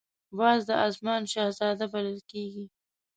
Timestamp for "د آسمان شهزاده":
0.69-1.85